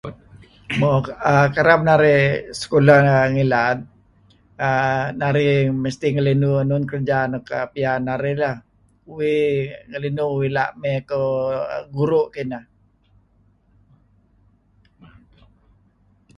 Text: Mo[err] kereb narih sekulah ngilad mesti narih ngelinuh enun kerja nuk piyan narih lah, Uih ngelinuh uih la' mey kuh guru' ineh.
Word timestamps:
Mo[err] 0.79 1.05
kereb 1.55 1.81
narih 1.87 2.21
sekulah 2.59 2.99
ngilad 3.33 3.79
mesti 4.57 5.17
narih 5.19 6.13
ngelinuh 6.13 6.55
enun 6.63 6.83
kerja 6.91 7.17
nuk 7.31 7.47
piyan 7.73 8.01
narih 8.07 8.35
lah, 8.41 8.55
Uih 9.13 9.47
ngelinuh 9.89 10.29
uih 10.37 10.51
la' 10.55 10.73
mey 10.81 10.97
kuh 11.09 11.55
guru' 11.95 12.27
ineh. 12.41 12.63